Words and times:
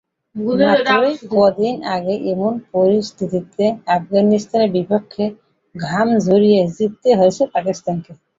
মাত্রই 0.61 1.13
কদিন 1.33 1.75
আগে 1.95 2.15
এমন 2.31 2.53
পরিস্থিতিতে 2.71 3.65
আফগানিস্তানের 3.95 4.69
বিপক্ষে 4.77 5.23
ঘাম 5.75 6.07
ঝরিয়ে 6.25 6.59
জিততে 6.75 7.09
হয়েছিল 7.19 7.45
পাকিস্তানকে। 7.55 8.11